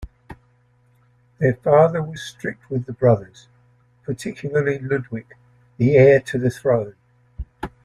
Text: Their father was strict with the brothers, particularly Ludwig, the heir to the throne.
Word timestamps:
Their 1.37 1.53
father 1.53 2.01
was 2.01 2.23
strict 2.23 2.71
with 2.71 2.87
the 2.87 2.91
brothers, 2.91 3.47
particularly 4.01 4.79
Ludwig, 4.79 5.35
the 5.77 5.95
heir 5.95 6.19
to 6.21 6.39
the 6.39 6.49
throne. 6.49 6.95